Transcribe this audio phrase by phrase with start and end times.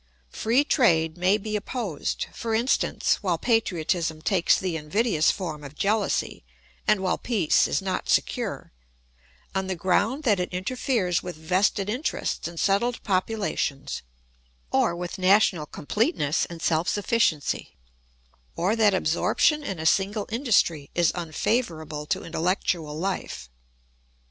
[0.31, 6.43] Free trade may be opposed, for instance (while patriotism takes the invidious form of jealousy
[6.87, 8.71] and while peace is not secure),
[9.53, 14.01] on the ground that it interferes with vested interests and settled populations
[14.71, 17.77] or with national completeness and self sufficiency,
[18.55, 23.51] or that absorption in a single industry is unfavourable to intellectual life.